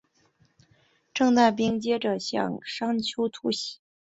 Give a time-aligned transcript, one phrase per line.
[1.13, 3.77] 掷弹兵接着向山丘突袭。